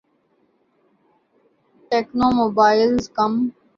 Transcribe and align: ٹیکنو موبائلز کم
ٹیکنو 1.91 2.27
موبائلز 2.39 3.03
کم 3.15 3.33